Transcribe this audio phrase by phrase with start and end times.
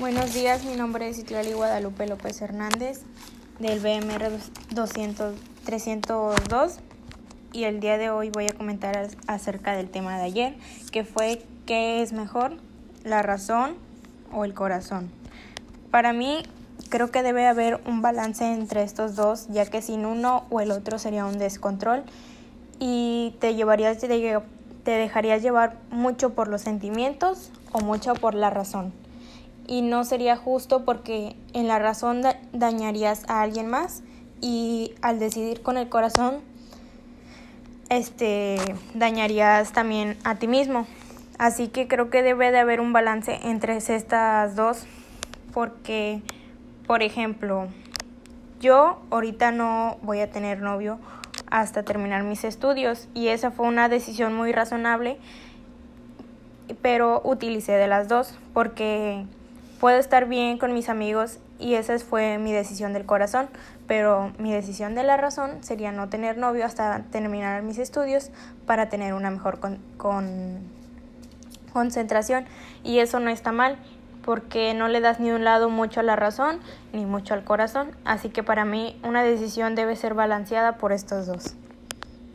[0.00, 3.02] Buenos días, mi nombre es Itlali Guadalupe López Hernández
[3.58, 4.30] del BMR
[4.70, 5.34] 200,
[5.66, 6.78] 302
[7.52, 10.54] y el día de hoy voy a comentar acerca del tema de ayer,
[10.90, 12.56] que fue qué es mejor,
[13.04, 13.74] la razón
[14.32, 15.10] o el corazón.
[15.90, 16.44] Para mí
[16.88, 20.70] creo que debe haber un balance entre estos dos, ya que sin uno o el
[20.70, 22.04] otro sería un descontrol
[22.78, 28.94] y te llevarías te dejarías llevar mucho por los sentimientos o mucho por la razón
[29.66, 34.02] y no sería justo porque en la razón dañarías a alguien más
[34.40, 36.38] y al decidir con el corazón
[37.88, 38.56] este
[38.94, 40.86] dañarías también a ti mismo.
[41.38, 44.84] Así que creo que debe de haber un balance entre estas dos
[45.52, 46.22] porque
[46.90, 47.68] por ejemplo,
[48.58, 50.98] yo ahorita no voy a tener novio
[51.48, 55.16] hasta terminar mis estudios y esa fue una decisión muy razonable,
[56.82, 59.24] pero utilicé de las dos porque
[59.80, 63.48] puedo estar bien con mis amigos y esa fue mi decisión del corazón,
[63.86, 68.30] pero mi decisión de la razón sería no tener novio hasta terminar mis estudios
[68.66, 69.78] para tener una mejor con,
[71.72, 72.44] concentración
[72.84, 73.78] y eso no está mal
[74.22, 76.60] porque no le das ni un lado mucho a la razón
[76.92, 81.26] ni mucho al corazón, así que para mí una decisión debe ser balanceada por estos
[81.26, 81.56] dos.